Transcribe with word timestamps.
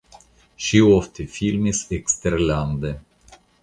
Ŝi 0.67 0.81
ofte 0.93 1.27
filmis 1.37 1.85
eksterlande. 2.01 2.99